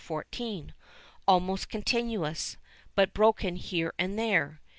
[0.03, 0.73] 14
[1.27, 2.57] almost continuous,
[2.95, 4.59] but broken here and there.